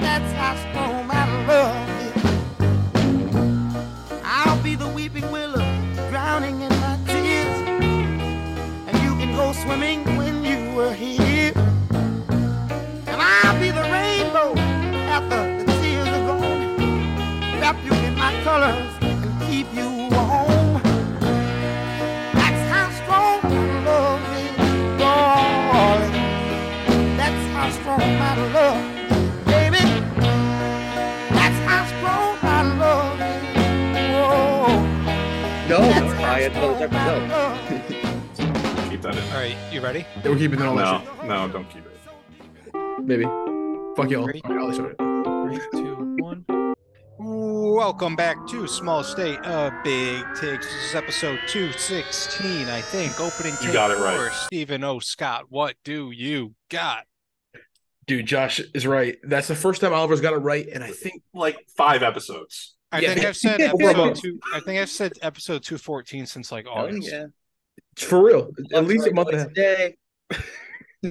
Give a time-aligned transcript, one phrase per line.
[0.00, 1.89] That's how strong my love
[36.40, 37.28] That's don't how buy it till strong the my episode.
[37.28, 38.88] love is.
[38.90, 39.24] Keep that in.
[39.24, 40.06] All right, you ready?
[40.24, 43.00] We're keeping it all No, that no, don't keep it.
[43.02, 43.24] Maybe.
[43.94, 44.24] Fuck y'all.
[44.24, 44.40] Three.
[44.44, 45.60] All right, I'll start it.
[45.70, 46.46] Three, two, one.
[47.18, 50.66] Welcome back to Small State of Big Takes.
[50.66, 53.20] This is episode 216, I think.
[53.20, 54.16] Opening You take got it right.
[54.16, 54.98] for Stephen O.
[54.98, 55.44] Scott.
[55.50, 57.04] What do you got?
[58.06, 59.18] Dude, Josh is right.
[59.22, 62.76] That's the first time Oliver's got it right, and I think Like five episodes.
[62.92, 63.14] I Yeah.
[63.14, 64.40] think I've said episode two.
[64.52, 67.10] I think I've said episode 214 since like Oh, August.
[67.10, 67.26] yeah.
[67.96, 68.50] for real.
[68.72, 69.52] At least a month and a half.
[69.54, 69.96] day.
[71.02, 71.10] So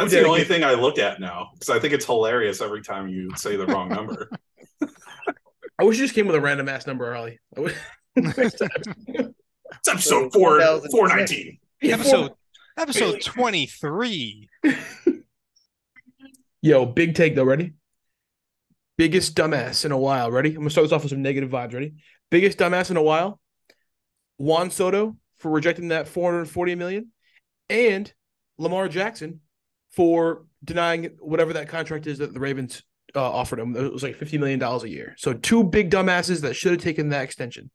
[0.00, 3.08] That's the only thing I look at now because I think it's hilarious every time
[3.08, 4.28] you say the wrong number.
[5.78, 7.38] I wish you just came with a random ass number, Ollie.
[7.56, 7.76] I wish-
[8.16, 8.68] Next time.
[9.06, 11.58] It's episode four four nineteen.
[11.82, 12.32] Episode
[12.76, 14.48] episode 23.
[16.62, 17.44] Yo, big take though.
[17.44, 17.72] Ready?
[19.00, 20.30] Biggest dumbass in a while.
[20.30, 20.50] Ready?
[20.50, 21.72] I'm gonna start this off with some negative vibes.
[21.72, 21.94] Ready?
[22.30, 23.40] Biggest dumbass in a while.
[24.36, 27.10] Juan Soto for rejecting that 440 million,
[27.70, 28.12] and
[28.58, 29.40] Lamar Jackson
[29.92, 32.82] for denying whatever that contract is that the Ravens
[33.16, 33.74] uh, offered him.
[33.74, 35.14] It was like 50 million dollars a year.
[35.16, 37.70] So two big dumbasses that should have taken that extension.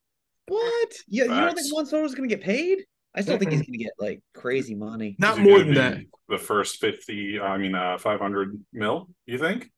[0.48, 0.94] What?
[1.08, 2.86] Yeah, you don't think Juan Soto's gonna get paid?
[3.16, 5.16] I still think he's gonna get like crazy money.
[5.18, 6.02] Not more than that.
[6.30, 9.10] The first fifty, I mean, uh, five hundred mil.
[9.26, 9.72] You think?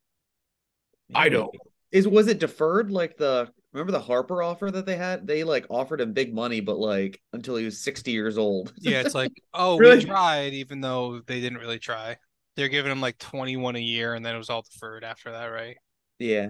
[1.14, 1.54] I don't.
[1.92, 5.26] Is was it deferred like the remember the Harper offer that they had?
[5.28, 8.74] They like offered him big money, but like until he was 60 years old.
[8.78, 9.98] Yeah, it's like, oh, Really?
[10.00, 12.18] we tried, even though they didn't really try.
[12.56, 15.46] They're giving him like 21 a year, and then it was all deferred after that,
[15.46, 15.78] right?
[16.20, 16.50] yeah.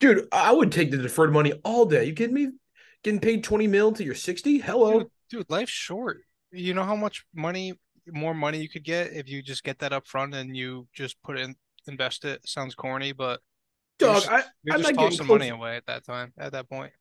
[0.00, 2.04] Dude, I would take the deferred money all day.
[2.04, 2.48] You kidding me?
[3.02, 4.58] Getting paid 20 mil till you're 60?
[4.58, 5.00] Hello.
[5.00, 6.18] Dude, dude, life's short.
[6.52, 7.74] You know how much money,
[8.08, 11.20] more money you could get if you just get that up front and you just
[11.22, 11.54] put it in,
[11.86, 12.46] invest it.
[12.46, 13.40] Sounds corny, but you're
[13.98, 16.32] Dog, just, I, you're I'm just not getting tossing close- money away at that time,
[16.38, 16.92] at that point.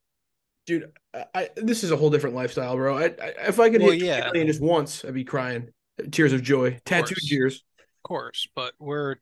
[0.66, 0.92] dude.
[1.14, 2.98] I, I this is a whole different lifestyle, bro.
[2.98, 4.26] I, I if I could Well, hit 20 yeah.
[4.32, 5.70] million just once, I'd be crying,
[6.12, 7.28] tears of joy, tattooed course.
[7.30, 7.56] tears.
[7.80, 9.16] Of course, but we're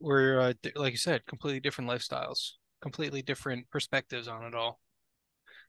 [0.00, 2.52] we're uh, like you said, completely different lifestyles,
[2.82, 4.80] completely different perspectives on it all.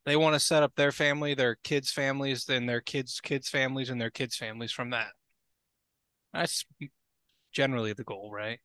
[0.05, 3.89] They want to set up their family, their kids' families, then their kids' kids' families,
[3.89, 5.07] and their kids' families from that.
[6.33, 6.65] That's
[7.53, 8.59] generally the goal, right?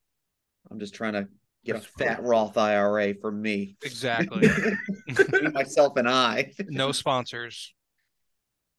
[0.70, 1.28] I'm just trying to
[1.64, 3.76] get a fat Roth IRA for me.
[3.82, 4.48] Exactly.
[5.06, 6.52] Me, myself and I.
[6.68, 7.74] no sponsors.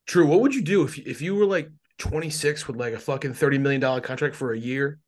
[0.08, 0.26] True.
[0.26, 3.58] What would you do if if you were like 26 with like a fucking 30
[3.60, 5.00] million dollar contract for a year?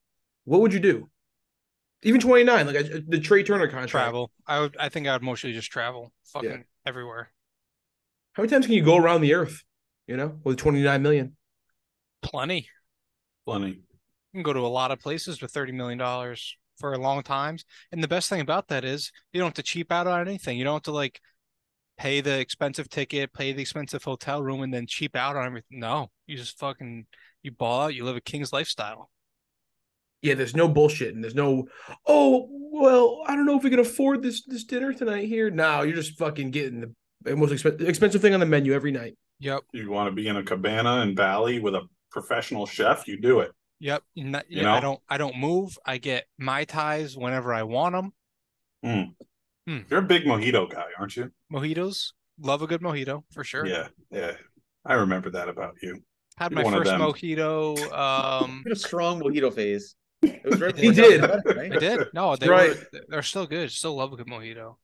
[0.45, 1.09] What would you do?
[2.03, 3.89] Even 29, like a, uh, the Trea Turner contract.
[3.89, 4.31] Travel.
[4.45, 4.75] I would.
[4.77, 7.31] I think I would mostly just travel, fucking everywhere.
[8.33, 9.63] How many times can you go around the earth?
[10.07, 11.37] You know, with 29 million.
[12.21, 12.67] Plenty.
[13.45, 13.69] Plenty.
[13.69, 13.77] You
[14.33, 17.63] can go to a lot of places with thirty million dollars for a long times.
[17.93, 20.57] And the best thing about that is you don't have to cheap out on anything.
[20.57, 21.21] You don't have to like
[21.97, 25.79] pay the expensive ticket, pay the expensive hotel room, and then cheap out on everything.
[25.79, 27.05] No, you just fucking
[27.41, 27.95] you ball out.
[27.95, 29.09] You live a king's lifestyle.
[30.21, 31.69] Yeah, there's no bullshit, and there's no,
[32.05, 35.49] oh, well, I don't know if we can afford this this dinner tonight here.
[35.49, 39.17] No, you're just fucking getting the most expen- expensive thing on the menu every night.
[39.39, 39.61] Yep.
[39.71, 43.07] You want to be in a cabana in Bali with a professional chef?
[43.07, 43.53] You do it.
[43.83, 44.01] Yep.
[44.15, 45.01] Not, You yeah, I don't.
[45.09, 45.77] I don't move.
[45.85, 48.13] I get my ties whenever I want
[48.81, 49.13] them.
[49.65, 51.31] You're a big mojito guy, aren't you?
[51.51, 52.13] Mojitos.
[52.39, 53.65] Love a good mojito for sure.
[53.65, 54.31] Yeah, yeah.
[54.85, 56.01] I remember that about you.
[56.37, 57.77] Had You're my first mojito.
[57.91, 59.95] Um, a strong mojito phase.
[60.21, 61.19] It was right He did.
[61.19, 61.41] Dr.
[61.53, 61.73] Right?
[61.73, 62.07] I did.
[62.13, 62.69] No, they Right.
[62.69, 63.01] were.
[63.09, 63.69] They're still good.
[63.69, 64.75] Still love a good mojito.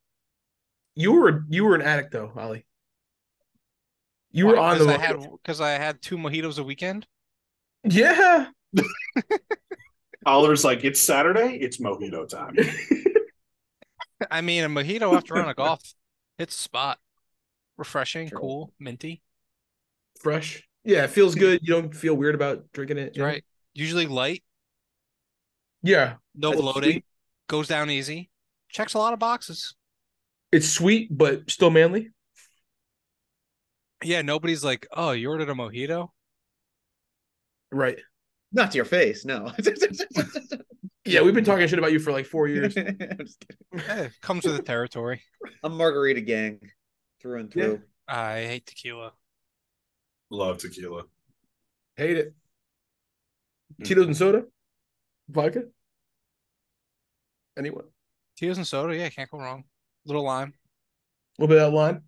[0.96, 2.66] You were you were an addict though, Ollie.
[4.32, 7.08] You were on the because I had two mojitos a weekend.
[7.86, 8.48] yeah.
[10.26, 12.56] Oliver's like, it's Saturday, it's mojito time.
[14.32, 15.82] I mean, a mojito after a round of golf,
[16.38, 17.00] it's spot.
[17.78, 18.40] Refreshing, True.
[18.40, 19.22] cool, minty.
[20.20, 20.68] Fresh.
[20.84, 21.40] Yeah, it feels hmm.
[21.40, 21.62] good.
[21.64, 23.16] You don't feel weird about drinking it.
[23.16, 23.28] you know?
[23.28, 23.44] Right.
[23.74, 24.44] Usually light,
[25.82, 26.16] Yeah.
[26.36, 27.06] no It's bloating, sweet.
[27.48, 28.30] goes down easy.
[28.70, 29.76] Checks a lot of boxes.
[30.52, 32.10] It's sweet, but still manly.
[34.04, 36.10] Yeah, nobody's like, oh, you ordered a mojito?
[37.72, 38.00] Right.
[38.52, 39.52] Not to your face, no.
[41.06, 42.76] Yeah, we've been talking shit about you for like four years.
[42.78, 43.44] I'm, just
[43.74, 43.90] kidding.
[43.90, 45.24] Eh, comes with the territory.
[45.64, 46.60] I'm Margarita Gang
[47.20, 47.64] through and Yeah.
[47.64, 47.82] through.
[48.08, 49.14] I hate tequila.
[50.30, 51.04] Love tequila.
[51.96, 52.36] Hate it.
[53.84, 54.44] Tito's and soda,
[55.30, 55.64] vodka.
[57.58, 57.86] Anyone?
[58.38, 59.64] Tito's and soda, yeah, can't go wrong.
[60.06, 60.54] Little lime.
[61.38, 62.02] A little bit of that line.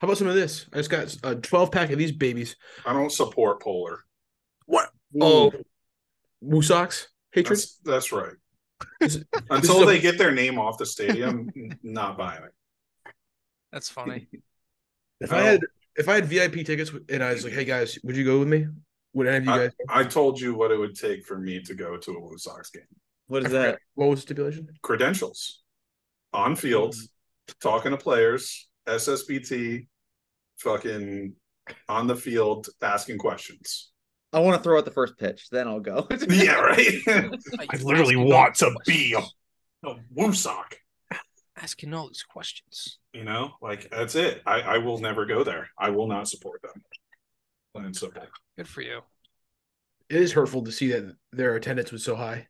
[0.00, 0.66] How about some of this?
[0.72, 2.54] I just got a 12 pack of these babies.
[2.84, 4.04] I don't support Polar.
[5.12, 5.26] What?
[5.26, 5.52] Oh,
[6.44, 7.58] WooSox hatred.
[7.58, 8.34] That's that's right.
[9.00, 11.50] This is- Until a- they get their name off the stadium,
[11.82, 13.12] not buying it.
[13.72, 14.28] That's funny.
[15.18, 15.60] If I had
[15.96, 18.48] if I had VIP tickets and I was like, "Hey guys, would you go with
[18.48, 18.66] me?"
[19.14, 19.72] Would any of you I, guys?
[19.88, 22.82] I told you what it would take for me to go to a WooSox game.
[23.28, 23.78] What is that?
[23.94, 24.68] What was the stipulation?
[24.82, 25.62] Credentials,
[26.34, 27.52] on field, mm-hmm.
[27.60, 29.86] talking to players, SSBT,
[30.58, 31.32] fucking
[31.88, 33.90] on the field, asking questions.
[34.36, 36.06] I want to throw out the first pitch, then I'll go.
[36.28, 36.98] Yeah, right.
[37.70, 39.34] I literally want to be a, questions.
[39.82, 40.76] a Woo Sock.
[41.56, 42.98] asking all these questions.
[43.14, 44.42] You know, like that's it.
[44.44, 45.70] I, I will never go there.
[45.78, 46.82] I will not support them.
[47.72, 48.24] Plain and simple.
[48.58, 49.00] Good for you.
[50.10, 52.48] It is hurtful to see that their attendance was so high.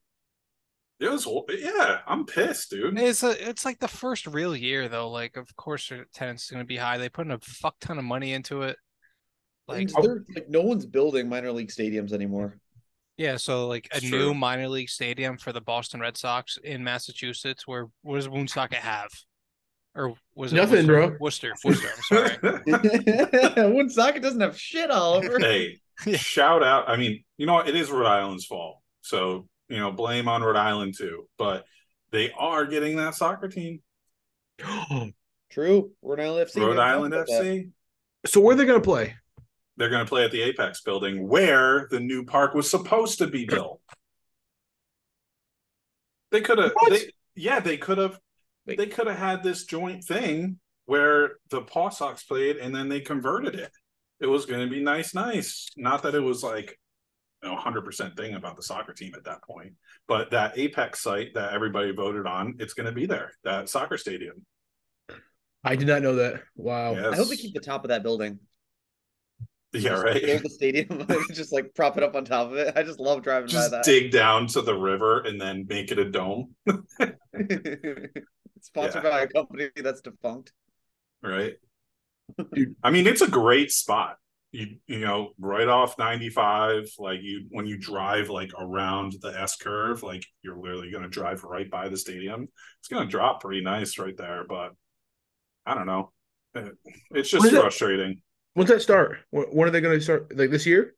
[0.98, 2.98] It was, yeah, I'm pissed, dude.
[2.98, 5.08] It's a, it's like the first real year though.
[5.08, 6.98] Like, of course, their attendance is going to be high.
[6.98, 8.76] They put in a fuck ton of money into it.
[9.68, 12.58] Like, And like no one's building minor league stadiums anymore.
[13.16, 14.34] yeah, so like a It's new true.
[14.34, 17.66] minor league stadium for the Boston Red Sox in Massachusetts.
[17.66, 19.08] Where what does Woonsocket have?
[19.94, 21.08] Or was it Nothing, Worcester?
[21.08, 21.16] bro.
[21.20, 21.88] Worcester, Worcester.
[22.12, 23.72] I'm sorry.
[23.74, 25.38] Woonsocket doesn't have shit all over.
[25.38, 26.16] hey, Yeah.
[26.18, 26.88] shout out.
[26.88, 27.68] I mean, you know what?
[27.68, 28.78] It is Rhode Island's fault.
[29.00, 31.26] So, you know, blame on Rhode Island too.
[31.38, 31.64] But
[32.12, 33.80] they are getting that soccer team.
[35.50, 35.90] True.
[36.02, 36.56] Rhode Island FC.
[36.60, 37.42] Rhode we haven't Island talked that.
[37.44, 37.70] FC.
[38.26, 39.14] so where are they gonna play?
[39.76, 43.26] They're going to play at the Apex building where the new park was supposed to
[43.26, 43.80] be built.
[46.30, 46.72] They could have,
[47.34, 48.18] yeah, they could have,
[48.66, 53.00] they could have had this joint thing where the Paw Sox played and then they
[53.00, 53.70] converted it.
[54.20, 55.68] It was going to be nice, nice.
[55.76, 56.78] Not that it was like,
[57.42, 59.74] you know, hundred percent thing about the soccer team at that point,
[60.08, 63.32] but that Apex site that everybody voted on, it's going to be there.
[63.44, 64.46] That soccer stadium.
[65.62, 66.42] I did not know that.
[66.54, 66.94] Wow.
[66.94, 67.12] Yes.
[67.12, 68.38] I hope we keep the top of that building.
[69.72, 70.22] yeah, Just right.
[70.22, 72.74] Build the stadium, just like prop it up on top of it.
[72.76, 73.84] I just love driving Just by that.
[73.84, 76.54] dig down to the river and then make it a dome.
[78.62, 79.10] Sponsored Yeah.
[79.10, 80.52] by a company that's defunct.
[81.22, 81.54] right?
[82.54, 82.74] Dude.
[82.82, 84.16] I mean, it's a great spot.
[84.52, 89.56] You you know, right off 95, like you when you drive like around the S
[89.56, 92.48] curve, like you're literally gonna drive right by the stadium.
[92.80, 94.70] It's gonna drop pretty nice right there, but
[95.66, 96.12] I don't know.
[96.54, 96.74] It-
[97.10, 98.12] It's just frustrating.
[98.12, 98.18] it?
[98.56, 98.70] Frustrating.
[98.70, 99.18] When's that start?
[99.30, 100.36] When, when are they gonna start?
[100.36, 100.94] Like this year?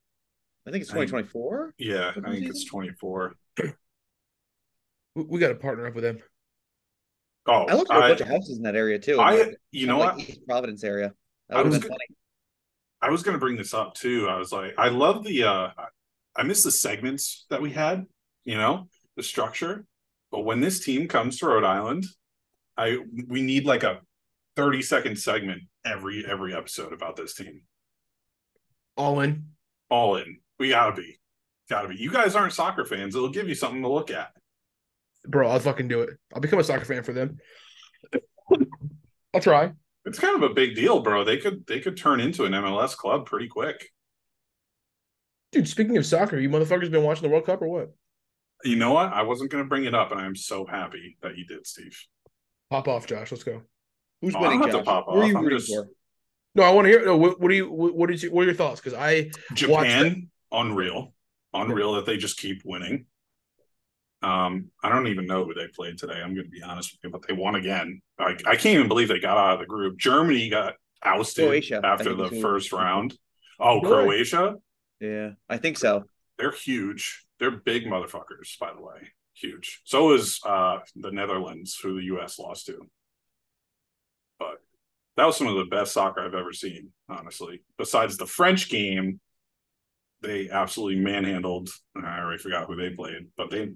[0.67, 1.75] I think it's 2024.
[1.79, 3.35] Yeah, I think it's 24.
[5.15, 6.19] We, we got to partner up with them.
[7.47, 9.19] Oh, I looked at a I, bunch of houses in that area too.
[9.19, 10.29] I like, you know like, what?
[10.29, 11.15] East Providence area.
[11.49, 12.17] That I was been go- funny.
[13.01, 14.29] I was gonna bring this up too.
[14.29, 15.69] I was like, I love the uh
[16.37, 18.07] I miss the segments that we had,
[18.45, 19.87] you know, the structure.
[20.31, 22.05] But when this team comes to Rhode Island,
[22.77, 24.01] I we need like a
[24.57, 27.63] 30 second segment every every episode about this team.
[28.97, 29.45] All in.
[29.91, 30.39] All in.
[30.59, 31.19] We gotta be.
[31.71, 31.97] Gotta be.
[31.97, 33.15] You guys aren't soccer fans.
[33.15, 34.33] It'll give you something to look at.
[35.27, 36.19] Bro, I'll fucking do it.
[36.35, 37.39] I'll become a soccer fan for them.
[39.35, 39.73] I'll try.
[40.05, 41.25] It's kind of a big deal, bro.
[41.25, 43.91] They could they could turn into an MLS club pretty quick.
[45.53, 47.95] Dude, speaking of soccer, you motherfuckers been watching the World Cup or what?
[48.65, 49.13] You know what?
[49.13, 51.97] I wasn't gonna bring it up, and I'm so happy that you did, Steve.
[52.71, 53.31] Pop off, Josh.
[53.31, 53.63] Let's go.
[54.21, 55.29] Who's Oh, I don't winning, to pop Who are off.
[55.29, 55.89] you I'm rooting just- for?
[56.55, 57.05] No, I want to hear.
[57.07, 57.71] No, what, what do you?
[57.71, 58.23] What, what is?
[58.23, 58.81] Your, what are your thoughts?
[58.81, 61.15] Because I Japan, unreal,
[61.55, 63.07] unreal that they just keep winning.
[64.23, 66.15] Um, I don't even know who they played today.
[66.15, 68.01] I'm going to be honest with you, but they won again.
[68.19, 69.97] I, I can't even believe they got out of the group.
[69.99, 73.17] Germany got ousted Croatia, after the first round.
[73.61, 74.05] Oh, No way.
[74.07, 74.57] Croatia,
[75.01, 76.05] Yeah, I think so.
[76.39, 77.25] they're huge.
[77.39, 79.81] They're big motherfuckers, by the way, huge.
[79.85, 82.41] So is uh the Netherlands, who the U.S.
[82.41, 82.81] lost to.
[85.19, 87.61] But that was some of the best soccer I've ever seen, honestly.
[87.77, 89.19] Besides the French game,
[90.23, 91.71] they absolutely manhandled.
[91.97, 93.71] I already forgot who they played, but they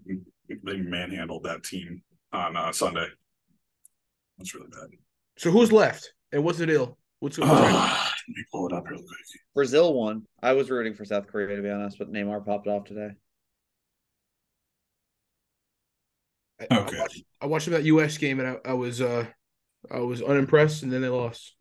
[0.62, 2.00] they manhandled that team
[2.32, 3.08] on uh, Sunday.
[4.38, 4.90] That's really bad.
[5.36, 6.96] so who's left and what's the deal?
[7.18, 9.18] What's, what's Ah, let me pull it up real quick.
[9.52, 10.22] Brazil won.
[10.44, 13.10] I was rooting for South Korea to be honest, but Neymar popped off today.
[16.60, 17.00] I, I Okay.
[17.00, 18.16] watched, I watched that U.S.
[18.16, 19.26] game and I, I was uh
[19.90, 21.54] I was unimpressed and then they lost.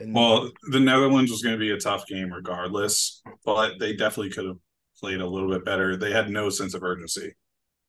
[0.00, 4.30] And Well, the Netherlands was going to be a tough game regardless, but they definitely
[4.32, 4.58] could have
[5.00, 5.96] played a little bit better.
[5.96, 7.34] They had no sense of urgency.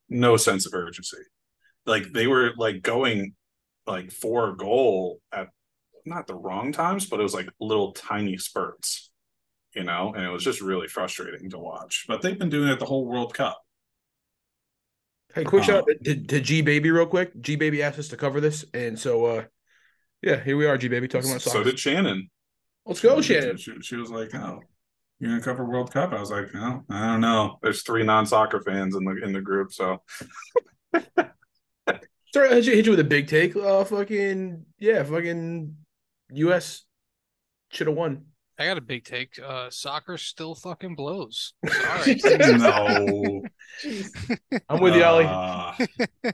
[0.09, 1.17] no sense of urgency.
[1.85, 3.35] Like they were like going
[3.87, 5.49] like for a goal at
[6.05, 9.11] not the wrong times, but it was like little tiny spurts,
[9.75, 12.05] you know, and it was just really frustrating to watch.
[12.07, 13.59] But they've been doing it the whole World Cup.
[15.33, 17.39] Hey, quick shout out to, to G Baby real quick.
[17.41, 19.43] G Baby asked us to cover this, and so uh,
[20.21, 21.59] yeah, here we are, G Baby talking about soccer.
[21.59, 22.29] So did Shannon.
[22.85, 23.57] Let's go, Shannon.
[23.57, 24.61] She, she was like, "Oh,
[25.19, 28.61] you're gonna cover World Cup?" I was like, "No, I don't know." There's three non-soccer
[28.61, 30.01] fans in the in the group, so
[32.33, 33.55] Sorry, I should hit you with a big take.
[33.55, 35.75] Uh, fucking yeah, fucking
[36.33, 36.83] U.S.
[37.71, 38.26] should have won.
[38.59, 39.39] I got a big take.
[39.43, 41.53] Uh, soccer still fucking blows.
[41.69, 42.19] Sorry.
[42.57, 43.43] no.
[44.69, 45.25] I'm with you, Ollie.
[45.25, 46.31] Uh,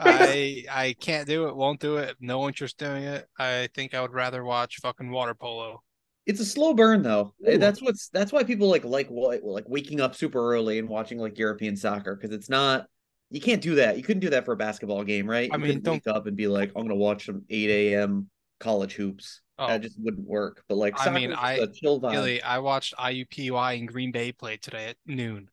[0.00, 1.56] I I can't do it.
[1.56, 2.16] Won't do it.
[2.20, 3.26] No interest doing it.
[3.38, 5.82] I think I would rather watch fucking water polo.
[6.26, 7.34] It's a slow burn though.
[7.48, 7.58] Ooh.
[7.58, 11.18] That's what's that's why people like like what like waking up super early and watching
[11.18, 12.86] like European soccer because it's not
[13.30, 13.96] you can't do that.
[13.98, 15.50] You couldn't do that for a basketball game, right?
[15.52, 17.70] I You mean, couldn't don't- wake up and be like, I'm gonna watch some 8
[17.70, 18.30] a.m.
[18.58, 19.40] college hoops.
[19.58, 20.62] Oh, That just wouldn't work.
[20.68, 22.12] But like, I mean, I chill vibe.
[22.12, 25.50] Really, I watched IUPUI and Green Bay play today at noon.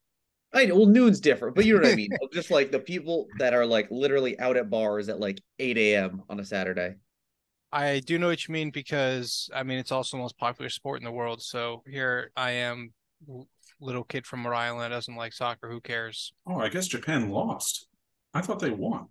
[0.53, 2.11] I know, well, noon's different, but you know what I mean.
[2.33, 6.23] just like the people that are like literally out at bars at like 8 a.m.
[6.29, 6.95] on a Saturday.
[7.71, 10.99] I do know what you mean because I mean it's also the most popular sport
[10.99, 11.41] in the world.
[11.41, 12.93] So here I am,
[13.81, 15.69] little kid from Rhode Island that doesn't like soccer.
[15.69, 16.31] Who cares?
[16.47, 17.87] oh, I guess Japan lost.
[18.33, 19.07] I thought they won.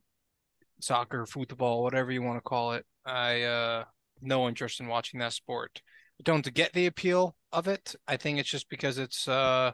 [0.80, 2.84] Soccer, football, whatever you want to call it.
[3.06, 3.84] I uh
[4.20, 5.82] no interest in watching that sport.
[6.22, 7.94] Don't get the appeal of it.
[8.06, 9.72] I think it's just because it's uh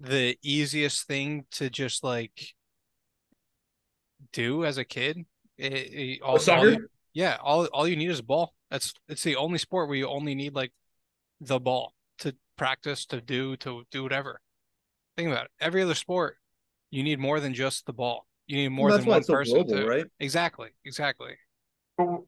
[0.00, 2.54] the easiest thing to just like
[4.32, 5.24] do as a kid.
[5.58, 6.70] It, it- all- all soccer?
[6.70, 8.54] you- yeah, all all you need is a ball.
[8.70, 10.72] That's it's the only sport where you only need like
[11.40, 14.40] the ball to practice, to do, to do whatever.
[15.16, 15.50] Think about it.
[15.60, 16.38] Every other sport,
[16.90, 18.26] you need more than just the ball.
[18.46, 20.06] You need more Well, than one person global, to right?
[20.20, 21.36] exactly, exactly.
[21.96, 22.22] But,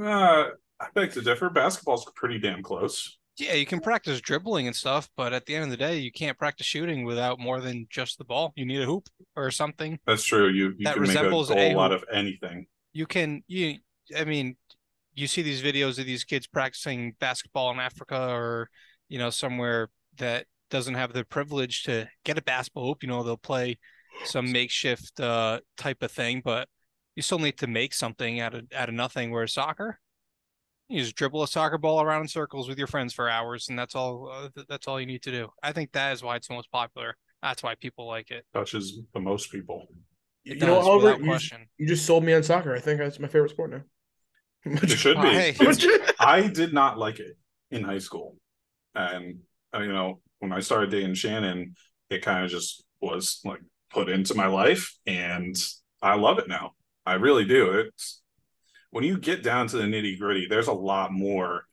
[0.00, 1.48] uh, I beg to differ.
[1.48, 3.18] Basketball's pretty damn close.
[3.38, 6.10] Yeah, you can practice dribbling and stuff, but at the end of the day, you
[6.10, 8.52] can't practice shooting without more than just the ball.
[8.56, 9.98] You need a hoop or something.
[10.06, 10.48] That's true.
[10.48, 12.02] You you That can make a resembles goal a out hoop.
[12.02, 12.66] of anything.
[12.92, 13.78] You can you
[14.16, 14.56] I mean,
[15.14, 18.70] you see these videos of these kids practicing basketball in Africa or
[19.08, 23.02] you know somewhere that doesn't have the privilege to get a basketball hoop.
[23.02, 23.78] You know, they'll play
[24.24, 26.68] some makeshift uh type of thing, but
[27.14, 29.30] you still need to make something out of out of nothing.
[29.30, 29.98] Whereas soccer,
[30.88, 33.78] you just dribble a soccer ball around in circles with your friends for hours, and
[33.78, 34.30] that's all.
[34.32, 35.48] Uh, th- that's all you need to do.
[35.62, 37.16] I think that is why it's the most popular.
[37.42, 38.44] That's why people like it.
[38.54, 39.86] Touches the most people.
[40.44, 41.66] You It know, does, Oliver, you just, question.
[41.76, 42.74] you just sold me on soccer.
[42.74, 43.82] I think that's my favorite sport now.
[44.82, 45.28] It should be.
[45.28, 45.54] Hey.
[46.20, 47.36] I did not like it
[47.70, 48.36] in high school,
[48.94, 49.38] and
[49.74, 51.74] uh, you know when I started dating Shannon,
[52.10, 55.56] it kind of just was like put into my life, and
[56.02, 56.72] I love it now.
[57.04, 57.72] I really do.
[57.72, 58.22] It's
[58.90, 61.64] when you get down to the nitty gritty, there's a lot more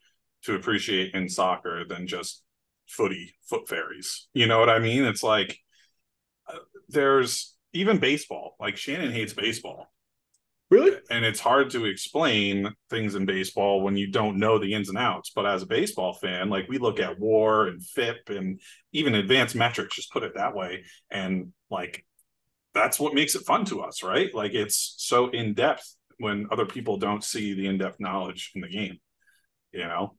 [0.44, 2.44] to appreciate in soccer than just
[2.88, 4.28] footy foot fairies.
[4.34, 5.06] You know what I mean?
[5.06, 5.58] It's like
[6.48, 8.56] uh, there's even baseball.
[8.60, 9.88] Like Shannon hates baseball
[10.74, 10.98] really?
[11.10, 14.98] and it's hard to explain things in baseball when you don't know the ins and
[14.98, 15.32] outs.
[15.36, 18.60] But as a baseball fan, like we look at WAR and FIP and
[18.92, 22.06] even advanced metrics, just put it that way, and like
[22.74, 24.34] that's what makes it fun to us, right?
[24.34, 28.62] Like it's so in depth when other people don't see the in depth knowledge in
[28.62, 28.98] the game,
[29.72, 30.16] you know.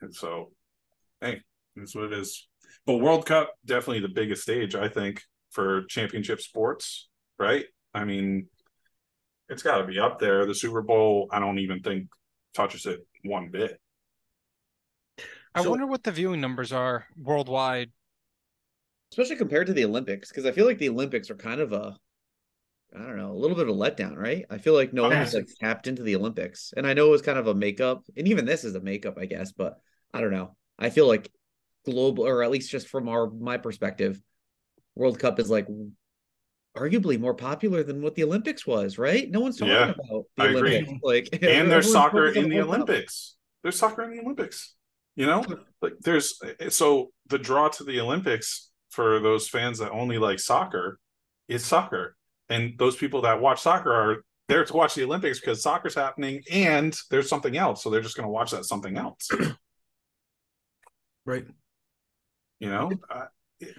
[0.00, 0.52] And so,
[1.20, 1.40] hey,
[1.76, 2.48] that's what it is.
[2.86, 7.66] But World Cup definitely the biggest stage, I think, for championship sports, right?
[7.92, 8.46] I mean,
[9.48, 10.44] it's got to be up there.
[10.46, 12.08] The Super Bowl, I don't even think
[12.54, 13.80] touches it one bit.
[15.54, 17.90] I So- wonder what the viewing numbers are worldwide.
[19.10, 21.96] especially compared to the Olympics, because I feel like the Olympics are kind of a,
[22.94, 24.44] I don't know, a little bit of a letdown, right?
[24.50, 27.10] I feel like no one was like tapped into the Olympics, and I know it
[27.12, 29.80] was kind of a makeup, and even this is a makeup, I guess, but
[30.12, 30.56] I don't know.
[30.78, 31.32] I feel like
[31.86, 34.20] global, or at least just from our my perspective,
[34.94, 35.66] World Cup is like
[36.78, 39.30] arguably more popular than what the Olympics was, right?
[39.30, 40.76] No one's talking Yeah, about the I agree.
[40.76, 42.60] Olympics, like, And there's soccer in the.
[42.60, 43.36] Olympics.
[43.62, 44.74] There's soccer in the Olympics.
[45.16, 45.44] You know,
[45.82, 51.00] like there's so the draw to the Olympics for those fans that only like soccer
[51.48, 52.16] is soccer,
[52.48, 56.42] and those people that watch soccer are there to watch the Olympics because soccer's happening
[56.52, 59.28] and there's something else, so they're just going to watch that something else.
[61.24, 61.46] Right.
[62.58, 62.90] You know,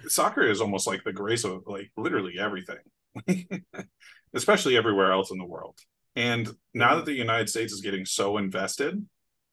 [0.08, 2.78] soccer is almost like the grace of like literally everything,
[4.34, 5.78] especially everywhere else in the world.
[6.16, 9.04] And now that the United States is getting so invested,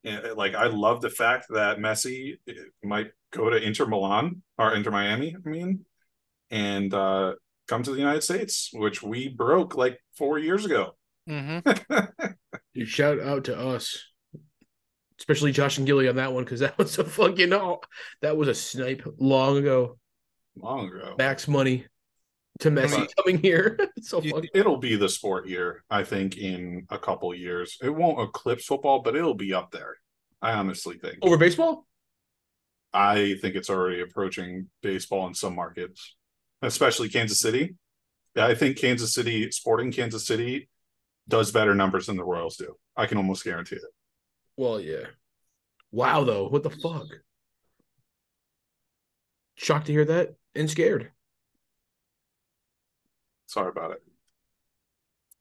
[0.06, 2.54] eh, like I love the fact that Messi eh,
[2.84, 5.86] might go to Inter Milan or Inter Miami, I mean,
[6.50, 7.34] and uh,
[7.68, 10.96] come to the United States, which we broke like four years ago.
[11.30, 12.28] Mm-hmm.
[12.74, 14.04] Dude, shout out to us,
[15.20, 17.82] especially Josh and Gilly on that one because that was a fucking oh,
[18.22, 19.98] that was a snipe long ago.
[20.62, 21.16] Long ago.
[21.18, 21.86] Max money
[22.60, 23.80] to Messi coming here.
[24.02, 27.78] so fucking It'll be the sport year, I think, in a couple years.
[27.82, 29.98] It won't eclipse football, but it'll be up there.
[30.42, 31.18] I honestly think.
[31.22, 31.86] over baseball.
[32.94, 36.16] I think it's already approaching baseball in some markets,
[36.62, 37.76] especially Kansas City.
[38.36, 40.70] I think Kansas City, Sporting Kansas City,
[41.28, 42.76] does better numbers than the Royals do.
[42.96, 43.82] I can almost guarantee it.
[44.56, 45.06] Well, yeah.
[45.92, 47.08] Wow, though, what the fuck?
[49.56, 51.12] Shocked to hear that and scared.
[53.48, 54.04] Sorry about it.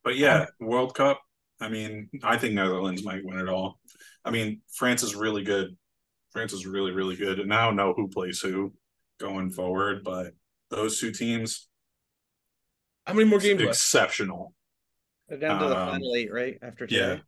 [0.05, 1.21] But yeah, World Cup.
[1.61, 3.81] I mean, I think Netherlands might win it all.
[4.25, 5.77] I mean, France is really good.
[6.33, 7.41] France is really, really good.
[7.41, 8.75] And I don't know who plays who
[9.19, 10.35] going forward, but
[10.71, 11.69] those two teams,
[13.07, 13.71] How many more games left?
[13.71, 14.55] exceptional.
[15.29, 16.59] They're down to the Um, final eight, right?
[16.63, 17.23] After Yeah, today.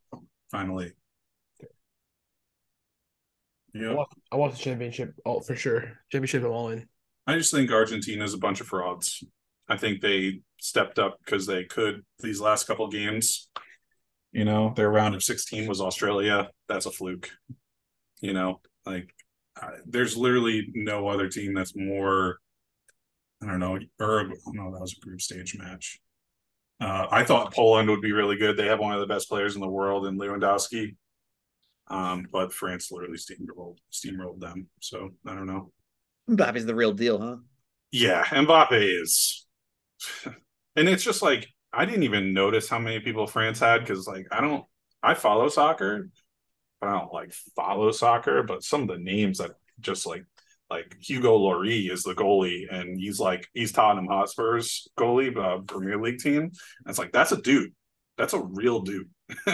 [0.50, 0.92] finally.
[3.88, 3.94] I Yeah,
[4.32, 5.98] I watched the championship all for sure.
[6.10, 6.88] Championship, I'm all in.
[7.28, 9.22] I just think Argentina's a bunch of frauds.
[9.68, 13.50] I think they stepped up because they could these last couple games.
[14.32, 16.48] You know, their round of 16 was Australia.
[16.68, 17.28] That's a fluke.
[18.22, 19.14] You know, like
[19.60, 22.38] uh, there's literally no other team that's more.
[23.42, 23.78] I don't know.
[24.00, 26.00] Or no, that was a group stage match.
[26.80, 28.56] Uh, I thought Poland would be really good.
[28.56, 30.96] They have one of the best players in the world in Lewandowski.
[31.88, 34.68] Um, but France literally steamrolled steamrolled them.
[34.80, 35.72] So I don't know.
[36.28, 37.36] Mbappe's the real deal, huh?
[37.90, 39.46] Yeah, Mbappe is,
[40.76, 44.26] and it's just like I didn't even notice how many people France had because like
[44.30, 44.64] I don't
[45.02, 46.10] I follow soccer,
[46.80, 48.42] but I don't like follow soccer.
[48.42, 50.24] But some of the names that just like
[50.70, 55.98] like Hugo Lloris is the goalie, and he's like he's Tottenham Hotspur's goalie, uh, Premier
[55.98, 56.42] League team.
[56.42, 56.52] And
[56.86, 57.72] it's like that's a dude,
[58.18, 59.08] that's a real dude,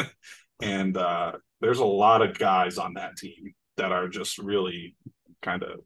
[0.63, 4.97] and uh, there's a lot of guys on that team that are just really
[5.43, 5.81] kind of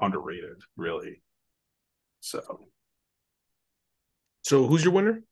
[0.00, 1.22] underrated, really.
[2.20, 2.68] So
[4.42, 5.22] So, who's your winner?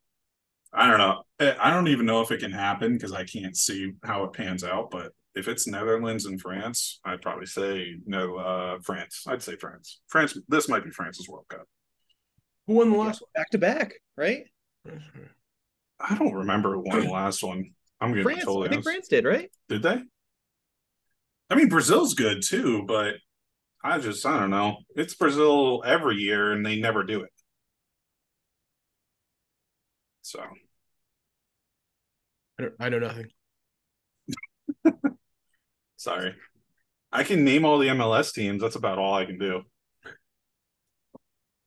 [0.73, 1.23] I don't know.
[1.41, 4.33] I I don't even know if it can happen because I can't see how it
[4.35, 4.91] pans out.
[4.91, 8.37] But if it's Netherlands and France, I'd probably say no.
[8.37, 9.25] Uh, France.
[9.27, 10.01] I'd say France.
[10.09, 10.37] France.
[10.49, 11.67] This might be France's World Cup.
[12.67, 14.45] Who won the last Back to back, right?
[16.01, 17.71] I don't remember who won the last one.
[18.01, 18.45] I'm gonna be France.
[18.45, 18.89] totally I think honest.
[18.89, 19.51] France did, right?
[19.69, 20.03] Did they?
[21.51, 23.15] I mean, Brazil's good too, but
[23.83, 24.79] I just I don't know.
[24.97, 27.31] It's Brazil every year, and they never do it.
[30.23, 30.41] So
[32.59, 33.29] I, don't, I know nothing.
[35.97, 36.35] sorry.
[37.11, 38.61] I can name all the MLS teams.
[38.61, 39.63] That's about all I can do.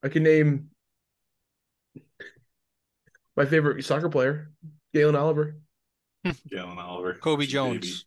[0.04, 0.70] I can name
[3.36, 4.52] my favorite soccer player,
[4.94, 5.56] Galen Oliver,
[6.50, 7.52] Galen Oliver, Kobe Baby.
[7.52, 8.06] Jones.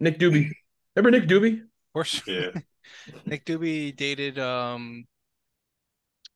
[0.00, 0.50] Nick Doobie.
[0.96, 1.62] Remember Nick Doobie?
[1.94, 2.22] Of course.
[2.26, 2.50] Yeah.
[3.24, 5.06] Nick Doobie dated um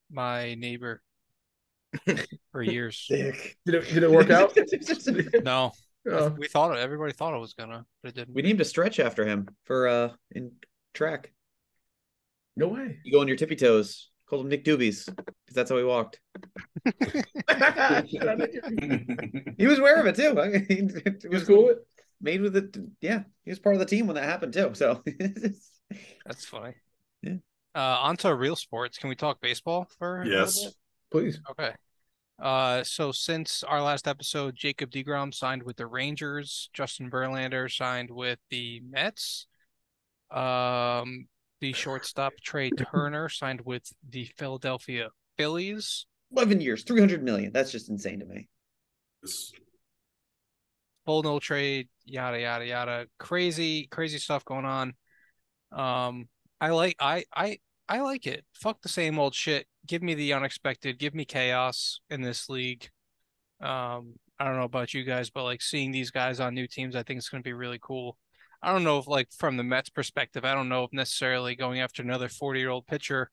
[0.09, 1.01] my neighbor
[2.51, 3.05] for years.
[3.07, 3.57] Dick.
[3.65, 4.57] Did it, did it work out?
[5.43, 5.71] No,
[6.09, 6.79] Oh, we thought it.
[6.79, 8.33] Everybody thought it was gonna, but it didn't.
[8.33, 10.51] we named a stretch after him for uh in
[10.93, 11.31] track.
[12.55, 12.97] no way.
[13.03, 14.09] You go on your tippy toes.
[14.27, 16.19] Called him Nick Doobies because that's how he walked.
[19.57, 20.39] He was aware of it too.
[20.39, 21.87] I mean, it He was cool with it.
[22.21, 22.77] Made with it.
[23.01, 24.71] Yeah, he was part of the team when that happened too.
[24.73, 25.01] So
[26.25, 26.73] That's funny.
[27.21, 27.35] Yeah.
[27.75, 28.97] Uh, on to real sports.
[28.97, 30.65] Can we talk baseball for a Yes.
[30.65, 30.73] bit?
[31.11, 31.39] Please.
[31.51, 31.71] Okay.
[32.37, 36.69] Uh, so since our last episode, Jacob Degrom signed with the Rangers.
[36.73, 39.47] Justin Verlander signed with the Mets.
[40.31, 41.27] Um,
[41.61, 46.05] the shortstop Trea Turner signed with the Philadelphia Phillies.
[46.31, 47.51] eleven years, three hundred million.
[47.51, 48.47] That's just insane to me.
[51.05, 53.05] Full no trade, yada yada yada.
[53.17, 54.93] Crazy, crazy stuff going on.
[55.71, 56.27] Um,
[56.59, 58.45] I like I I I like it.
[58.53, 59.67] Fuck the same old shit.
[59.87, 60.99] Give me the unexpected.
[60.99, 62.89] Give me chaos in this league.
[63.61, 66.95] Um, I don't know about you guys, but like seeing these guys on new teams,
[66.95, 68.17] I think it's going to be really cool.
[68.61, 71.79] I don't know if like from the Mets perspective, I don't know if necessarily going
[71.79, 73.31] after another 40 year old pitcher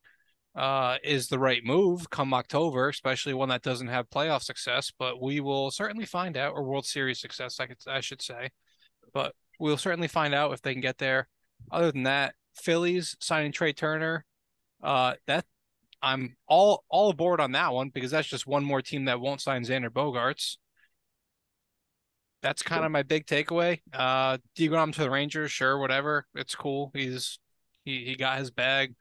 [0.57, 5.21] uh is the right move come October, especially one that doesn't have playoff success, but
[5.21, 8.51] we will certainly find out or World Series success, I could I should say.
[9.13, 11.29] But we'll certainly find out if they can get there.
[11.71, 14.25] Other than that, Phillies signing Trea Turner,
[14.83, 15.45] uh that
[16.03, 19.41] I'm all all aboard on that one because that's just one more team that won't
[19.41, 20.57] sign Xander Bogaerts.
[22.43, 23.81] That's kind of my big takeaway.
[23.93, 26.27] Uh Degrom to the Rangers, sure, whatever.
[26.35, 26.91] It's cool.
[26.95, 27.39] He's
[27.85, 28.95] he he got his bag.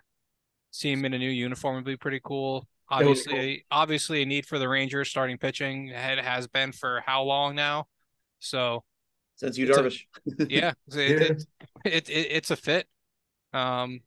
[0.76, 2.68] See him in a new uniform would be pretty cool.
[2.90, 5.88] Obviously, obviously a need for the Rangers starting pitching.
[5.88, 7.88] It has been for how long now?
[8.40, 8.84] So
[9.38, 10.02] Since you It's a- Darvish.
[10.50, 11.28] yeah, it, Yeah.
[11.28, 11.46] it,
[11.86, 12.90] it, it it's a fit.
[13.54, 14.02] Um,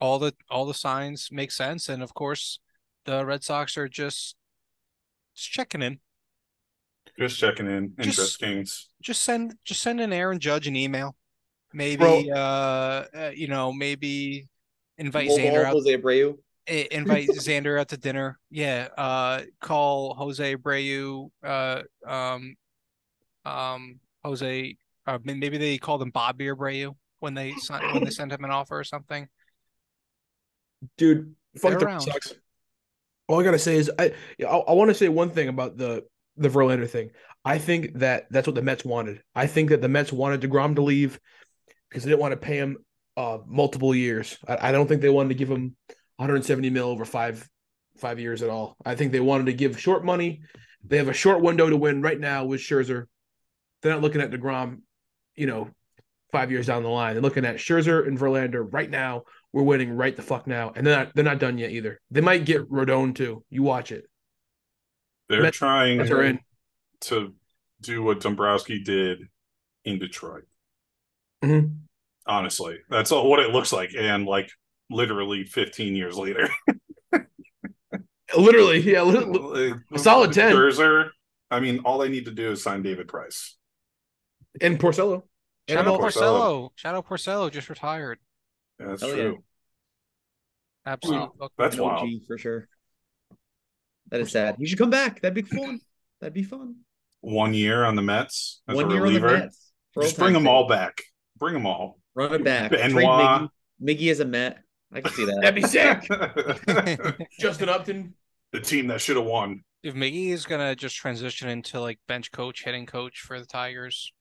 [0.00, 2.58] all the all the signs make sense, and of course,
[3.04, 4.34] the Red Sox are just
[5.36, 6.00] just checking in.
[7.16, 7.92] Just checking in.
[8.00, 11.14] Just- Interest Just send just send an Aaron Judge an email.
[11.72, 12.24] Maybe Bro.
[12.34, 14.48] uh, uh you know maybe
[15.00, 16.38] invite Xander out Jose Abreu.
[16.66, 18.38] invite Xander out to dinner.
[18.50, 18.88] Yeah.
[18.96, 21.30] Uh, call Jose Abreu.
[21.42, 22.54] Uh, um,
[23.44, 24.76] um, Jose.
[25.06, 27.54] Uh, maybe they called him Bobby Abreu when they
[27.92, 29.26] when they send him an offer or something.
[30.96, 31.34] dude.
[31.56, 32.06] Fuck They're the around.
[32.06, 32.36] Red
[33.26, 36.04] All I gotta say is I I, I want to say one thing about the
[36.36, 37.10] the Verlander thing.
[37.44, 39.22] I think that that's what the Mets wanted.
[39.34, 41.18] I think that the Mets wanted Degrom to leave
[41.88, 42.76] because they didn't want to pay him
[43.20, 44.38] uh multiple years.
[44.48, 45.76] I, I don't think they wanted to give him
[46.16, 47.46] 170 mil over five
[47.98, 48.76] five years at all.
[48.84, 50.40] I think they wanted to give short money.
[50.86, 53.04] They have a short window to win right now with Scherzer.
[53.82, 54.80] They're not looking at Degrom,
[55.34, 55.70] you know,
[56.32, 57.14] five years down the line.
[57.14, 59.24] They're looking at Scherzer and Verlander right now.
[59.52, 62.00] We're winning right the fuck now, and they're not they're not done yet either.
[62.10, 63.44] They might get Rodon too.
[63.50, 64.04] You watch it.
[65.28, 66.38] They're Mets- trying Mets are in.
[67.02, 67.34] to
[67.82, 69.18] do what Dombrowski did
[69.84, 70.44] in Detroit.
[71.42, 71.80] Mhm.
[72.26, 73.90] Honestly, that's all what it looks like.
[73.98, 74.50] And like
[74.90, 76.48] literally 15 years later,
[78.36, 79.02] Literally, yeah.
[79.02, 80.54] li- li- A solid 10.
[80.54, 81.08] Scherzer.
[81.50, 83.56] I mean, all they need to do is sign David Price.
[84.60, 85.24] And Porcello.
[85.66, 86.10] And Shadow all- Porcello.
[86.10, 86.70] Porcello.
[86.76, 88.18] Shadow Porcello just retired.
[88.78, 89.22] Yeah, that's Hell yeah.
[89.22, 89.44] true.
[90.86, 91.28] Absolutely.
[91.58, 92.02] That's An wild.
[92.02, 92.68] OG for sure.
[94.10, 94.56] That is sad.
[94.58, 95.20] He should come back.
[95.20, 95.80] That'd be fun.
[96.20, 96.76] That'd be fun.
[97.20, 99.38] One year on the Mets as One a year on the reliever.
[99.38, 99.72] Mets.
[100.00, 100.50] Just bring them sake.
[100.50, 101.02] all back.
[101.36, 101.98] Bring them all.
[102.14, 102.70] Run it back.
[102.70, 103.50] Trade Benoit.
[103.82, 103.98] Miggy.
[103.98, 104.58] Miggy is a Met.
[104.92, 105.38] I can see that.
[105.42, 107.28] That'd be sick.
[107.40, 108.14] Justin Upton.
[108.52, 109.62] The team that should have won.
[109.82, 114.12] if Miggy is gonna just transition into like bench coach, hitting coach for the Tigers,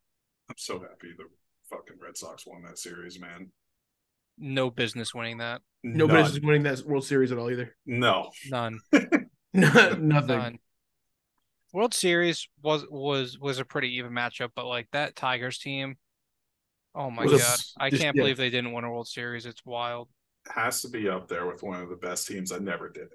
[0.50, 1.26] I'm so happy the
[1.70, 3.52] fucking Red Sox won that series, man.
[4.38, 5.62] no business winning that.
[5.84, 6.40] No None.
[6.44, 7.76] winning that World Series at all either.
[7.86, 8.30] No.
[8.50, 8.80] None.
[9.54, 10.08] Nothing.
[10.08, 10.60] None.
[11.74, 15.98] World Series was was was a pretty even matchup, but like that Tigers team,
[17.00, 18.22] oh my Was god, I just- can't yeah.
[18.22, 19.46] believe they didn't win a World Series.
[19.48, 20.10] It's wild.
[20.54, 23.08] Has to be up there with one of the best teams I never did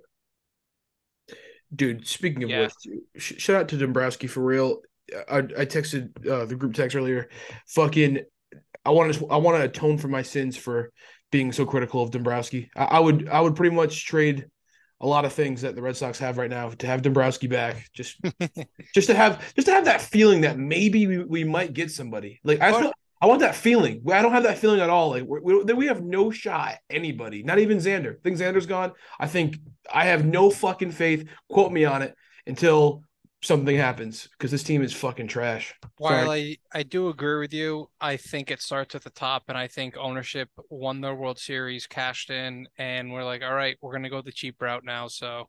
[1.28, 1.36] it.
[1.74, 2.62] Dude, speaking of Yeah.
[2.62, 4.80] which, sh- shout out to Dombrowski for real.
[5.28, 7.28] I, I texted uh, the group text earlier.
[7.68, 8.20] Fucking,
[8.84, 10.92] I want to I want to atone for my sins for
[11.32, 12.70] being so critical of Dombrowski.
[12.76, 14.46] I, I would I would pretty much trade
[15.00, 17.88] a lot of things that the Red Sox have right now to have Dombrowski back.
[17.92, 18.20] Just
[18.94, 22.40] just to have just to have that feeling that maybe we, we might get somebody.
[22.44, 22.92] Like I feel,
[23.24, 24.02] I want that feeling.
[24.12, 25.08] I don't have that feeling at all.
[25.08, 27.42] Like we we, we have no shot at anybody.
[27.42, 28.16] Not even Xander.
[28.16, 28.92] I think Xander's gone.
[29.18, 29.56] I think
[29.90, 31.26] I have no fucking faith.
[31.48, 32.14] Quote me on it
[32.46, 33.02] until
[33.42, 35.72] something happens because this team is fucking trash.
[35.96, 36.60] While Sorry.
[36.74, 39.68] I, I do agree with you, I think it starts at the top, and I
[39.68, 44.10] think ownership won the World Series, cashed in, and we're like, all right, we're gonna
[44.10, 45.08] go the cheap route now.
[45.08, 45.48] So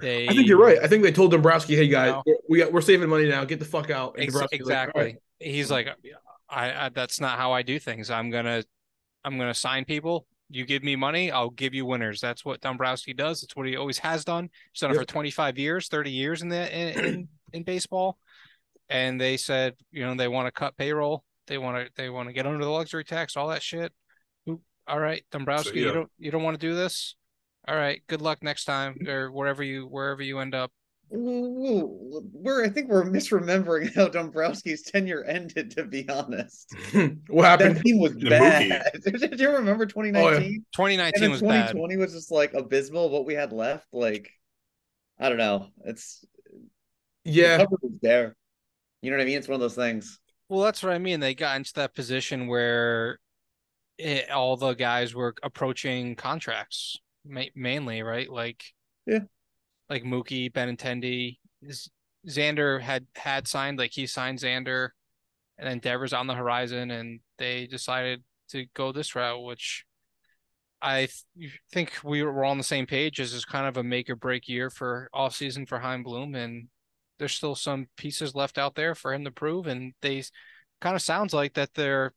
[0.00, 0.78] they I think you're right.
[0.82, 2.22] I think they told Dombrowski, "Hey guys, No.
[2.26, 3.44] we're, we got, we're saving money now.
[3.44, 5.16] Get the fuck out." And Ex- Dombrowski's like, exactly.
[5.38, 5.86] He's like,
[6.50, 8.10] I, I that's not how I do things.
[8.10, 8.64] I'm gonna
[9.24, 10.26] I'm gonna sign people.
[10.48, 12.20] You give me money, I'll give you winners.
[12.20, 13.44] That's what Dombrowski does.
[13.44, 14.50] It's what he always has done.
[14.72, 18.18] He's done it for 25 years, 30 years in the in, in, in baseball.
[18.88, 21.24] And they said, you know, they want to cut payroll.
[21.46, 23.92] They want to they want to get under the luxury tax, all that shit.
[24.88, 25.86] All right, Dombrowski, yeah.
[25.86, 27.14] you don't you don't want to do this.
[27.68, 30.72] All right, good luck next time or wherever you wherever you end up.
[31.12, 35.72] Ooh, we're I think we're misremembering how Dombrowski's tenure ended.
[35.72, 36.74] To be honest,
[37.28, 37.76] what happened?
[37.76, 38.92] that team was The bad.
[39.04, 40.64] Did you remember 2019?
[40.72, 41.72] 2019 and then was bad.
[41.72, 43.10] 2020 was just like abysmal.
[43.10, 44.30] What we had left, like
[45.18, 45.68] I don't know.
[45.84, 46.24] It's
[47.24, 48.36] the Yeah, cover was there.
[49.02, 49.38] You know what I mean?
[49.38, 50.18] It's one of those things.
[50.48, 51.20] Well, that's what I mean.
[51.20, 53.18] They got into that position where
[53.98, 58.30] it, all the guys were approaching contracts, ma- mainly, right?
[58.30, 58.64] Like,
[59.06, 59.20] Yeah.
[59.90, 61.38] Like Mookie, Benintendi,
[62.26, 64.90] Xander had had signed, like he signed Xander,
[65.58, 69.84] and then Devers on the horizon, and they decided to go this route, which
[70.82, 73.18] I th- think we were on the same page.
[73.18, 76.34] This is kind of a make or break year for off season for Chaim Bloom,
[76.34, 76.68] and
[77.18, 80.22] there's still some pieces left out there for him to prove, and they
[80.80, 82.14] kind of sounds like that they're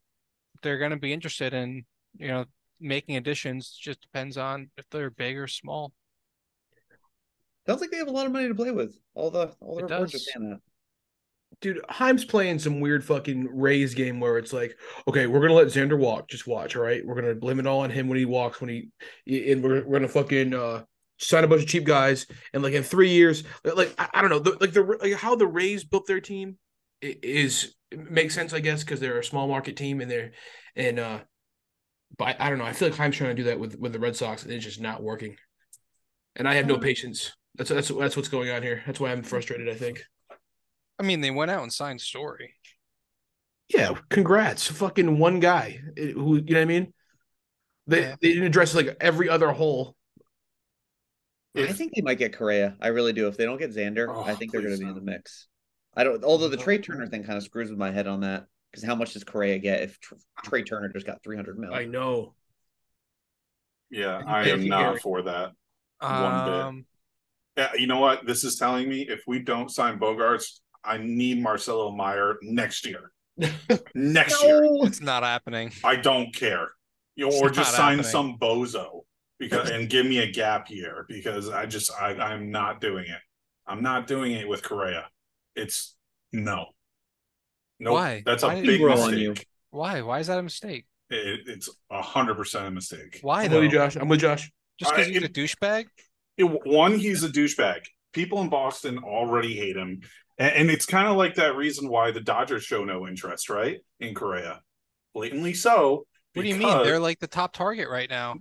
[0.61, 1.85] they're going to be interested in
[2.17, 2.45] you know
[2.79, 3.77] making additions.
[3.79, 5.93] Just depends on if they're big or small.
[7.67, 8.97] Sounds like they have a lot of money to play with.
[9.15, 10.59] All the all the It reports are saying that.
[11.61, 15.67] dude, Chaim's playing some weird fucking Rays game where it's like, okay, we're gonna let
[15.67, 16.27] Xander walk.
[16.29, 17.05] Just watch, all right.
[17.05, 18.59] We're gonna blame it all on him when he walks.
[18.59, 18.69] When
[19.25, 20.83] he and we're we're gonna fucking uh
[21.19, 24.29] sign a bunch of cheap guys, and like in three years, like I, I don't
[24.29, 26.57] know, the, like the like how the Rays built their team
[27.01, 30.31] i- is makes sense, I guess, because they're a small market team and they're
[30.75, 31.19] and uh,
[32.17, 32.65] but I, I don't know.
[32.65, 34.65] I feel like Chaim's trying to do that with with the Red Sox, and it's
[34.65, 35.37] just not working.
[36.35, 37.31] And I have no patience.
[37.55, 38.83] That's that's that's what's going on here.
[38.85, 39.69] That's why I'm frustrated.
[39.69, 40.03] I think.
[40.99, 42.53] I mean, they went out and signed Story.
[43.69, 46.93] Yeah, congrats, fucking one guy who you know what I mean.
[47.87, 48.15] They Yeah.
[48.21, 49.95] they didn't address like every other hole.
[51.55, 52.75] I think they might get Correa.
[52.81, 53.27] I really do.
[53.27, 55.47] If they don't get Xander, Oh, I think they're going to be in the mix.
[55.95, 56.23] I don't.
[56.23, 56.61] Although the oh.
[56.61, 59.23] Trea Turner thing kind of screws with my head on that because how much does
[59.23, 59.99] Correa get if
[60.43, 61.73] Trea Turner just got three hundred mil?
[61.73, 62.33] I know.
[63.91, 65.51] Yeah, I am you, not for that.
[65.99, 66.61] One bit.
[66.61, 66.85] Um,
[67.57, 68.25] Yeah, you know what?
[68.25, 73.11] This is telling me if we don't sign Bogaerts, I need Marcelo Meyer next year.
[73.95, 74.61] Next year.
[74.83, 75.71] it's not happening.
[75.83, 76.67] I don't care.
[77.15, 78.11] You know, or not just sign happening.
[78.11, 79.01] some bozo
[79.39, 83.19] because and give me a gap year because I just I, I'm not doing it.
[83.65, 85.07] I'm not doing it with Correa.
[85.55, 85.95] It's
[86.31, 86.65] no.
[87.79, 88.21] No, Why?
[88.25, 89.29] that's Why a did big he on you?
[89.29, 89.47] mistake.
[89.71, 90.01] Why?
[90.03, 90.85] Why is that a mistake?
[91.09, 93.19] It, it's a hundred percent a mistake.
[93.23, 93.61] Why I'm though?
[93.61, 93.95] with you, Josh.
[93.95, 94.51] I'm with Josh.
[94.79, 95.85] Just because I- he's a douchebag?
[96.37, 97.81] It- one, he's a douchebag.
[98.13, 100.01] People in Boston already hate him.
[100.37, 103.79] And, and it's kind of like that reason why the Dodgers show no interest, right?
[103.99, 104.61] In Correa.
[105.13, 106.05] Blatantly so.
[106.33, 106.83] What do you mean?
[106.83, 108.35] They're like the top target right now.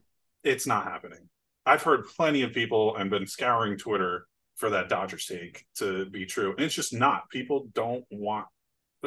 [0.44, 1.28] It's not happening.
[1.66, 4.26] I've heard plenty of people and been scouring Twitter
[4.56, 6.52] for that Dodgers take to be true.
[6.52, 7.28] And it's just not.
[7.30, 8.46] People don't want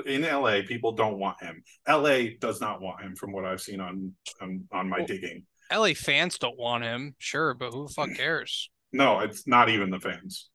[0.05, 1.63] in LA, people don't want him.
[1.87, 5.45] LA does not want him from what I've seen on on, on my Well- digging.
[5.71, 8.69] LA fans don't want him, sure, but who the fuck cares?
[8.95, 10.49] No, it's not even the fans.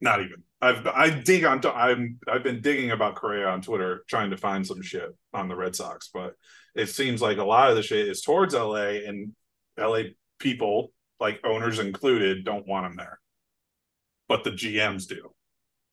[0.00, 0.42] Not even.
[0.60, 1.64] I've I dig on.
[1.64, 5.54] I'm I've been digging about Correa on Twitter, trying to find some shit on the
[5.54, 6.34] Red Sox, but
[6.74, 9.32] it seems like a lot of the shit is towards LA, and
[9.78, 10.02] LA
[10.40, 13.20] people, like owners included, don't want him there.
[14.26, 15.30] But the GMs do.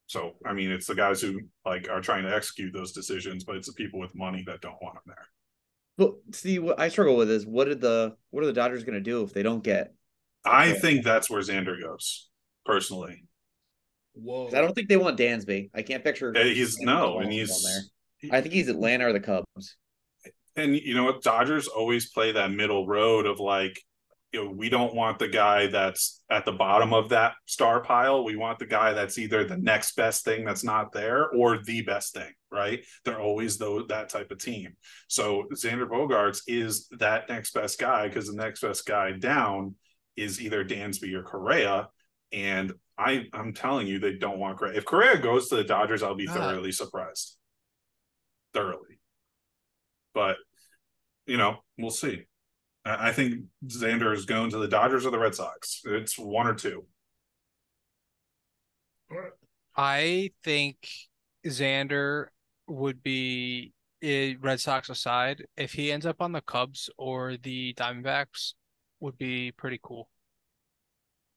[0.08, 3.58] So I mean, it's the guys who like are trying to execute those decisions, but
[3.58, 5.28] it's the people with money that don't want him there.
[6.00, 8.96] Well, see, what I struggle with is what did the what are the Dodgers going
[8.96, 9.94] to do if they don't get?
[10.46, 10.80] I Okay.
[10.80, 12.30] think that's where Xander goes,
[12.66, 13.24] personally.
[14.14, 14.48] Whoa!
[14.48, 15.70] I don't think they want Dansby.
[15.74, 16.34] I can't picture.
[16.36, 18.32] Uh, He's no, and he's there.
[18.38, 19.78] I think he's Atlanta or the Cubs.
[20.56, 23.80] and you know what dodgers always play that middle road of like
[24.34, 28.24] you know we don't want the guy that's at the bottom of that star pile
[28.26, 31.82] we want the guy that's either the next best thing that's not there or the
[31.82, 34.76] best thing right they're always though that type of team
[35.08, 39.74] so xander bogaerts is that next best guy because the next best guy down
[40.22, 41.90] is either dansby or correa
[42.32, 46.04] and i i'm telling you they don't want correa if correa goes to the dodgers
[46.04, 46.38] i'll be God.
[46.38, 47.38] thoroughly surprised
[48.54, 49.00] thoroughly
[50.14, 50.38] but
[51.26, 52.24] you know, we'll see.
[52.86, 55.82] I I think Xander is going to the Dodgers or the Red Sox.
[55.86, 56.86] It's one or two.
[59.76, 60.78] I think
[61.46, 62.28] Xander
[62.68, 68.54] would be Red Sox aside, if he ends up on the Cubs or the Diamondbacks,
[69.02, 70.10] would be pretty cool.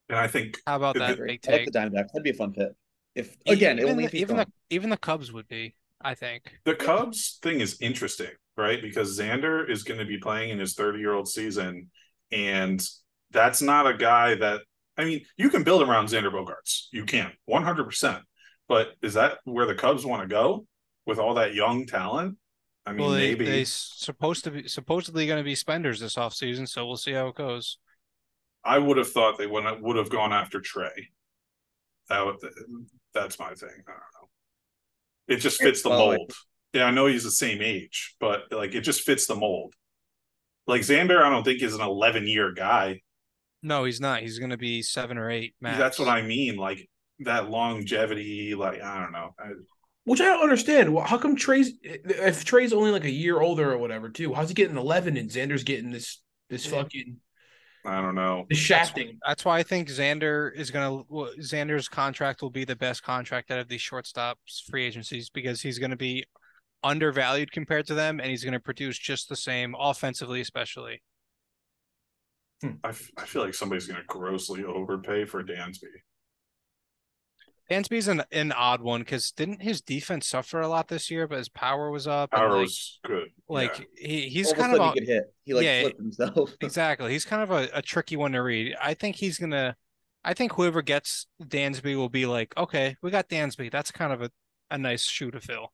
[0.08, 1.72] And I think How about that big I like take?
[1.72, 2.08] the Diamondbacks.
[2.12, 2.76] That'd be a fun pit.
[3.14, 6.52] If again, even only the, even the even the Cubs would be, I think.
[6.64, 8.82] the Cubs thing is interesting, right?
[8.82, 11.90] Because Xander is going to be playing in his 30 year old season.
[12.32, 12.84] And
[13.30, 14.62] that's not a guy that,
[14.98, 16.86] I mean, you can build around Xander Bogaerts.
[16.92, 18.20] You can 100%.
[18.68, 20.66] But is that where the Cubs want to go
[21.06, 22.36] with all that young talent?
[22.86, 23.44] I mean, well, they maybe.
[23.46, 27.28] they supposed to be supposedly going to be spenders this offseason, so we'll see how
[27.28, 27.78] it goes.
[28.64, 30.90] I would have thought they would would have gone after Trea.
[32.08, 32.36] That would,
[33.14, 33.68] that's my thing.
[33.70, 34.28] I don't know.
[35.28, 36.32] It just fits the Well, like- mold.
[36.74, 39.74] Yeah, I know he's the same age, but like it just fits the mold.
[40.66, 43.00] Like Xander, I don't think is an 11 year guy.
[43.62, 44.22] No, he's not.
[44.22, 45.54] He's going to be seven or eight.
[45.60, 45.78] Max.
[45.78, 46.56] That's what I mean.
[46.56, 46.88] Like
[47.20, 48.54] that longevity.
[48.56, 49.34] Like I don't know.
[49.38, 49.50] I,
[50.04, 50.92] Which I don't understand.
[50.92, 54.34] Well, how come Trea's if Trea's only like a year older or whatever too?
[54.34, 57.16] How's he getting eleven and Xander's getting this this fucking
[57.86, 58.44] I don't know.
[58.48, 59.18] this shafting?
[59.26, 61.04] That's why I think Xander is gonna
[61.40, 65.78] Xander's contract will be the best contract out of these shortstops free agencies because he's
[65.78, 66.24] gonna be
[66.82, 71.00] undervalued compared to them, and he's gonna produce just the same offensively, especially.
[72.62, 72.72] Hmm.
[72.84, 75.88] I, f- I feel like somebody's going to grossly overpay for Dansby.
[77.70, 81.38] Dansby's an an odd one because didn't his defense suffer a lot this year, but
[81.38, 82.30] his power was up.
[82.32, 83.28] and, Power like, was good.
[83.48, 84.06] like Yeah.
[84.08, 85.34] he, he's All kind of sudden a, he could hit.
[85.44, 86.50] He like Yeah, flipped himself.
[86.60, 87.12] exactly.
[87.12, 88.74] He's kind of a, a tricky one to read.
[88.80, 89.76] I think he's gonna.
[90.26, 93.70] I think whoever gets Dansby will be like, okay, we got Dansby.
[93.70, 94.30] That's kind of a,
[94.70, 95.72] a nice shoe to fill.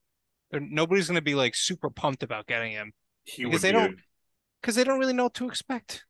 [0.51, 2.93] There, nobody's gonna be like super pumped about getting him
[3.25, 3.99] he because would they be don't-
[4.61, 6.05] because they don't really know what to expect.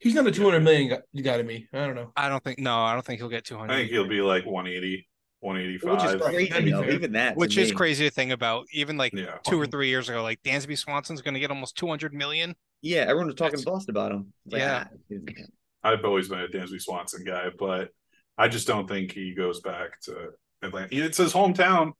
[0.00, 1.66] He's not a 200 million guy, guy to me.
[1.72, 2.10] I don't know.
[2.16, 3.74] I don't think no, I don't think he'll get two hundred.
[3.74, 5.06] I think he'll be like 180,
[5.42, 6.84] Which is crazy though.
[6.84, 7.36] Even that.
[7.36, 7.76] Which is me.
[7.76, 8.66] crazy to think about.
[8.72, 9.36] Even like yeah.
[9.44, 12.56] two or three years ago, like Dansby Swanson's going to get almost two hundred million.
[12.82, 14.32] Yeah, everyone was talking That's- bust about him.
[14.46, 14.84] Like, Yeah.
[15.12, 15.42] ah.
[15.82, 17.90] I've always been a Dansby Swanson guy, but
[18.38, 20.30] I just don't think he goes back to
[20.62, 20.88] Atlanta.
[20.90, 21.92] It's his hometown.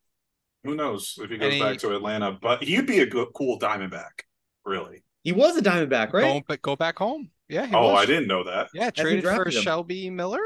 [0.64, 2.32] Who knows if he goes And he- back to Atlanta?
[2.32, 4.24] But he'd be a good, cool Diamondback,
[4.64, 5.02] really.
[5.22, 6.40] He was a Diamondback, right?
[6.40, 7.30] Go, but go back home.
[7.50, 7.66] Yeah.
[7.66, 8.02] he oh, was.
[8.02, 8.68] I didn't know that.
[8.72, 9.62] Yeah, traded for drafted him.
[9.62, 10.38] Shelby Miller.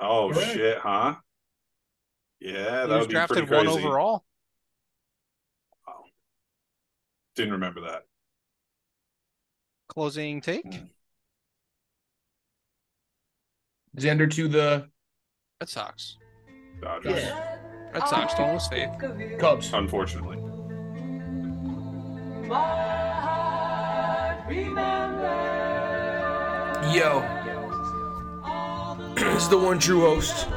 [0.00, 0.52] Oh Correct.
[0.52, 1.14] shit, huh?
[2.40, 3.86] Yeah, he that was would be drafted pretty one crazy.
[3.86, 4.24] overall.
[7.36, 8.04] Didn't remember that.
[9.88, 10.64] Closing take.
[10.64, 10.88] Mm.
[13.98, 14.88] Xander to the
[15.60, 16.16] Red Sox.
[16.80, 17.22] Dodgers.
[17.22, 17.56] Yeah.
[17.92, 18.90] Red Sox don't lose faith.
[19.38, 19.70] Cubs.
[19.72, 20.38] Unfortunately.
[26.92, 27.20] Yo.
[29.16, 30.48] this is the one true host.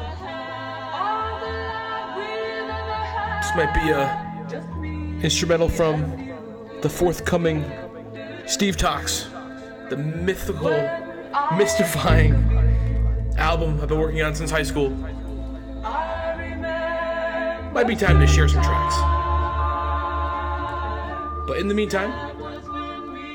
[3.42, 4.30] This might be a
[5.24, 6.02] instrumental from
[6.82, 7.66] the forthcoming
[8.46, 9.28] Steve Talks,
[9.90, 10.90] the mythical,
[11.58, 12.34] mystifying
[13.38, 14.92] album I've been working on since high school.
[17.74, 18.96] Might be time to share some tracks.
[21.48, 22.12] But in the meantime,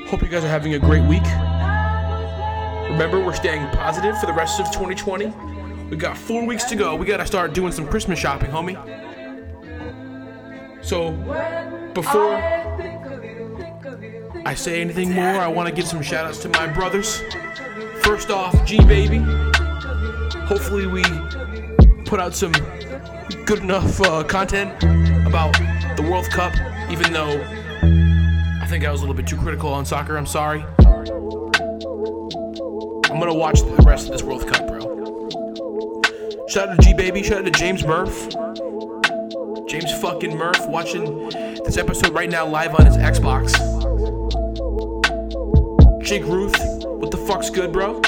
[0.07, 1.24] hope you guys are having a great week.
[2.94, 5.26] Remember, we're staying positive for the rest of 2020.
[5.90, 6.94] We got four weeks to go.
[6.94, 8.78] We gotta start doing some Christmas shopping, homie.
[10.80, 11.11] So,
[11.92, 12.35] before
[14.46, 17.20] I say anything more, I want to give some shout outs to my brothers.
[18.04, 19.18] First off, G Baby.
[20.46, 21.02] Hopefully, we
[22.04, 22.52] put out some
[23.44, 24.72] good enough uh, content
[25.26, 25.52] about
[25.96, 26.54] the World Cup,
[26.88, 27.42] even though
[28.62, 30.16] I think I was a little bit too critical on soccer.
[30.16, 30.64] I'm sorry.
[33.14, 34.81] I'm gonna watch the rest of this World Cup, bro.
[36.48, 37.22] Shout out to G Baby.
[37.22, 38.29] Shout out to James Murph.
[39.68, 41.29] James fucking Murph watching
[41.64, 43.53] this episode right now live on his Xbox.
[46.03, 48.03] Jake Ruth, what the fuck's good, bro?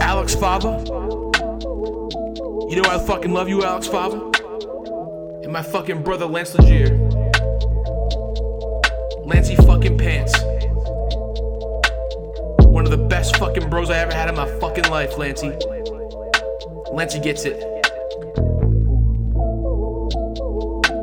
[0.00, 0.82] Alex Fava.
[2.70, 4.30] You know I fucking love you, Alex Fava.
[5.42, 6.98] And my fucking brother Lance Legier.
[9.26, 10.34] Lancey fucking pants.
[12.84, 15.52] One of the best fucking bros I ever had in my fucking life, Lancey.
[16.92, 17.56] Lancey gets it.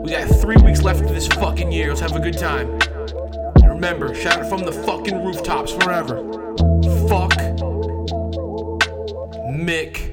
[0.04, 1.88] We got three weeks left of this fucking year.
[1.88, 2.70] Let's have a good time.
[3.64, 6.18] And remember, shout it from the fucking rooftops forever.
[7.10, 7.34] Fuck
[9.50, 10.11] Mick